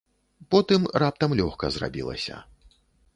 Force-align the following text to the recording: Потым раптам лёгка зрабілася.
Потым 0.53 0.87
раптам 1.03 1.35
лёгка 1.39 1.69
зрабілася. 1.75 2.41